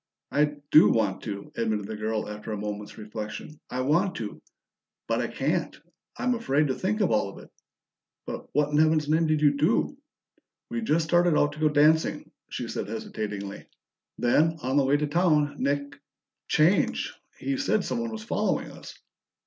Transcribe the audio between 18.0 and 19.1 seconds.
was following us."